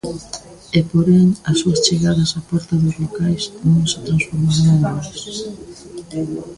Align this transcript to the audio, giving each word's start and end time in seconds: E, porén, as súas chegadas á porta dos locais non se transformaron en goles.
E, 0.77 0.79
porén, 0.91 1.27
as 1.51 1.57
súas 1.61 1.79
chegadas 1.87 2.35
á 2.39 2.41
porta 2.49 2.73
dos 2.83 2.95
locais 3.03 3.43
non 3.73 3.83
se 3.91 3.99
transformaron 4.07 4.65
en 4.73 4.77
goles. 4.87 5.37